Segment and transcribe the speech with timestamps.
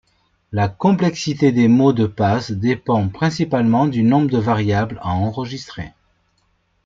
[0.51, 5.91] La complexité des mots de passe dépend principalement du nombre de variables à enregistrer.